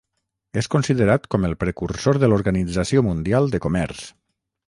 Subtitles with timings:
[0.61, 4.05] És considerat com el precursor de l'Organització Mundial de Comerç.